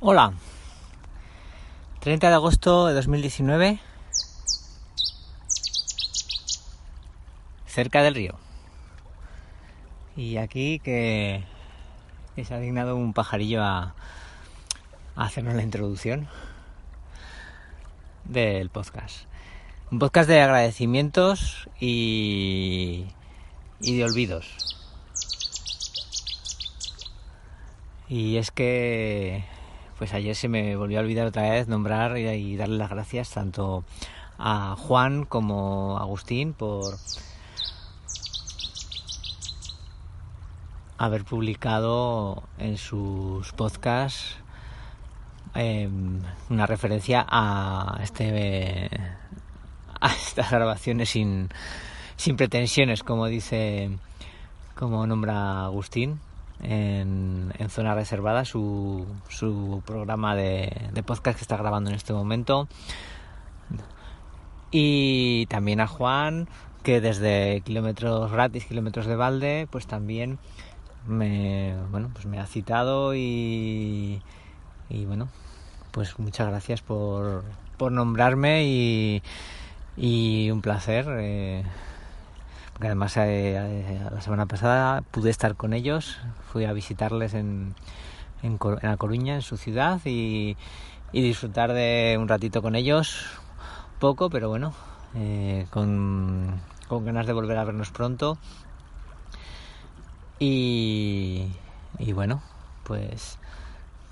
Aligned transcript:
Hola. 0.00 0.32
30 1.98 2.28
de 2.28 2.34
agosto 2.36 2.86
de 2.86 2.94
2019. 2.94 3.80
Cerca 7.66 8.04
del 8.04 8.14
río. 8.14 8.38
Y 10.14 10.36
aquí 10.36 10.78
que, 10.78 11.42
se 12.40 12.54
ha 12.54 12.60
dignado 12.60 12.94
un 12.94 13.12
pajarillo 13.12 13.64
a, 13.64 13.96
a 15.16 15.24
hacernos 15.24 15.56
la 15.56 15.64
introducción 15.64 16.28
del 18.24 18.70
podcast. 18.70 19.24
Un 19.90 19.98
podcast 19.98 20.28
de 20.28 20.40
agradecimientos 20.40 21.68
y, 21.80 23.06
y 23.80 23.96
de 23.96 24.04
olvidos. 24.04 24.76
Y 28.08 28.36
es 28.36 28.52
que 28.52 29.57
pues 29.98 30.14
ayer 30.14 30.36
se 30.36 30.48
me 30.48 30.76
volvió 30.76 30.98
a 30.98 31.02
olvidar 31.02 31.26
otra 31.26 31.50
vez 31.50 31.66
nombrar 31.66 32.16
y, 32.16 32.56
darle 32.56 32.78
las 32.78 32.90
gracias 32.90 33.30
tanto 33.30 33.84
a 34.38 34.76
Juan 34.78 35.24
como 35.24 35.98
a 35.98 36.02
Agustín 36.02 36.52
por 36.52 36.94
haber 40.96 41.24
publicado 41.24 42.44
en 42.58 42.76
sus 42.76 43.52
podcasts 43.52 44.36
em, 45.54 46.22
una 46.48 46.66
referencia 46.66 47.26
a 47.28 47.98
este 48.02 48.90
a 50.00 50.12
estas 50.12 50.50
grabaciones 50.52 51.10
sin, 51.10 51.48
sin 52.16 52.36
pretensiones 52.36 53.02
como 53.02 53.26
dice 53.26 53.90
como 54.76 55.04
nombra 55.08 55.64
Agustín 55.64 56.20
en, 56.62 57.52
zona 57.68 57.94
reservada 57.94 58.44
su, 58.44 59.06
su 59.28 59.82
programa 59.86 60.34
de, 60.34 60.90
podcast 61.06 61.38
que 61.38 61.42
está 61.42 61.56
grabando 61.56 61.90
en 61.90 61.96
este 61.96 62.12
momento. 62.12 62.68
Y 64.70 65.46
también 65.46 65.80
a 65.80 65.86
Juan 65.86 66.48
que 66.82 67.00
desde 67.00 67.60
kilómetros 67.62 68.30
gratis 68.30 68.64
kilómetros 68.64 69.06
de 69.06 69.16
balde 69.16 69.66
pues 69.70 69.86
también 69.86 70.38
me 71.06 71.74
bueno 71.90 72.10
pues 72.12 72.26
me 72.26 72.38
ha 72.38 72.46
citado 72.46 73.14
y, 73.14 74.22
y 74.88 75.04
bueno 75.04 75.28
pues 75.90 76.18
muchas 76.18 76.48
gracias 76.48 76.80
por, 76.82 77.44
por 77.76 77.92
nombrarme 77.92 78.64
y, 78.64 79.22
y 79.96 80.50
un 80.50 80.60
placer 80.60 81.06
eh, 81.18 81.64
además 82.86 83.16
eh, 83.16 83.56
eh, 83.56 84.00
la 84.12 84.20
semana 84.20 84.46
pasada 84.46 85.02
pude 85.10 85.30
estar 85.30 85.56
con 85.56 85.72
ellos, 85.72 86.18
fui 86.52 86.64
a 86.64 86.72
visitarles 86.72 87.34
en, 87.34 87.74
en, 88.42 88.58
La 88.82 88.96
Coruña, 88.96 89.34
en 89.34 89.42
su 89.42 89.56
ciudad, 89.56 90.00
y, 90.04 90.56
disfrutar 91.12 91.72
de 91.72 92.16
un 92.20 92.28
ratito 92.28 92.62
con 92.62 92.76
ellos, 92.76 93.26
poco, 93.98 94.30
pero 94.30 94.48
bueno, 94.48 94.74
eh, 95.16 95.66
con, 95.70 96.60
ganas 96.88 97.26
de 97.26 97.32
volver 97.32 97.58
a 97.58 97.64
vernos 97.64 97.90
pronto. 97.90 98.38
Y, 100.38 101.48
y 101.98 102.12
bueno, 102.12 102.42
pues 102.84 103.38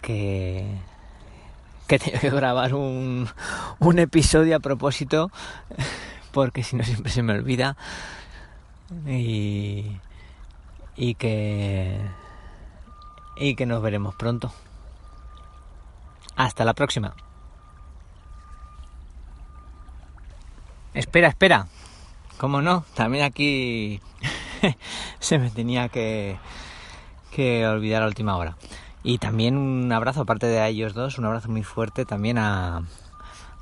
que, 0.00 0.78
que 1.88 1.98
tengo 1.98 2.20
que 2.20 2.30
grabar 2.30 2.74
un, 2.74 3.28
un 3.80 3.98
episodio 3.98 4.54
a 4.54 4.60
propósito, 4.60 5.32
porque 6.32 6.62
si 6.62 6.76
no 6.76 6.84
siempre 6.84 7.10
se 7.10 7.24
me 7.24 7.32
olvida 7.32 7.76
y, 9.06 10.00
y 10.96 11.14
que 11.14 12.00
y 13.36 13.54
que 13.54 13.66
nos 13.66 13.82
veremos 13.82 14.14
pronto. 14.14 14.52
Hasta 16.36 16.64
la 16.64 16.74
próxima. 16.74 17.14
Espera, 20.94 21.28
espera. 21.28 21.66
¿Cómo 22.38 22.60
no? 22.60 22.84
También 22.94 23.24
aquí 23.24 24.00
se 25.20 25.38
me 25.38 25.50
tenía 25.50 25.88
que, 25.88 26.38
que 27.30 27.66
olvidar 27.66 28.02
a 28.02 28.06
última 28.06 28.36
hora. 28.36 28.56
Y 29.04 29.18
también 29.18 29.56
un 29.56 29.90
abrazo, 29.92 30.22
aparte 30.22 30.46
de 30.46 30.60
a 30.60 30.68
ellos 30.68 30.94
dos, 30.94 31.18
un 31.18 31.24
abrazo 31.24 31.48
muy 31.50 31.64
fuerte 31.64 32.04
también 32.04 32.38
a, 32.38 32.82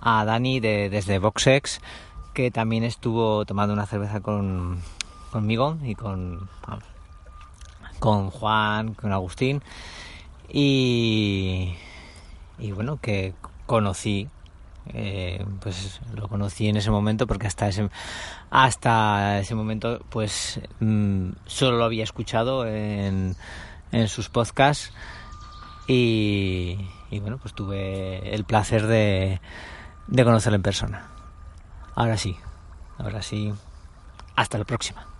a 0.00 0.24
Dani 0.24 0.60
de, 0.60 0.88
desde 0.88 1.18
Voxex, 1.18 1.80
que 2.32 2.50
también 2.50 2.84
estuvo 2.84 3.44
tomando 3.44 3.74
una 3.74 3.86
cerveza 3.86 4.20
con, 4.20 4.80
conmigo 5.36 5.76
y 5.82 5.94
con, 5.94 6.48
con 7.98 8.30
Juan, 8.30 8.94
con 8.94 9.12
Agustín. 9.12 9.62
Y, 10.48 11.74
y 12.58 12.72
bueno, 12.72 12.98
que 13.02 13.34
conocí 13.66 14.30
eh, 14.94 15.44
pues 15.60 16.00
lo 16.14 16.28
conocí 16.28 16.68
en 16.68 16.76
ese 16.76 16.90
momento 16.90 17.26
porque 17.26 17.48
hasta 17.48 17.68
ese 17.68 17.90
hasta 18.50 19.40
ese 19.40 19.54
momento 19.54 20.00
pues 20.08 20.60
mm, 20.80 21.32
solo 21.44 21.76
lo 21.76 21.84
había 21.84 22.04
escuchado 22.04 22.66
en, 22.66 23.36
en 23.92 24.08
sus 24.08 24.30
podcasts. 24.30 24.92
Y, 25.86 26.78
y, 27.10 27.20
bueno 27.20 27.36
pues 27.36 27.52
tuve 27.52 28.34
el 28.34 28.44
placer 28.44 28.86
de, 28.86 29.40
de 30.06 30.24
conocerlo 30.24 30.56
en 30.56 30.62
persona. 30.62 31.08
Ahora 31.94 32.16
sí 32.16 32.38
ahora 32.98 33.20
sí 33.20 33.52
hasta 34.34 34.56
la 34.56 34.64
próxima 34.64 35.15